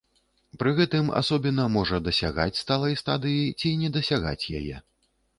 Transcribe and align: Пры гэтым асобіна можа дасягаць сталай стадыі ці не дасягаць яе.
Пры 0.61 0.69
гэтым 0.77 1.09
асобіна 1.19 1.65
можа 1.73 1.99
дасягаць 2.07 2.55
сталай 2.61 2.95
стадыі 3.01 3.43
ці 3.59 3.75
не 3.83 3.91
дасягаць 3.99 4.49
яе. 4.61 4.81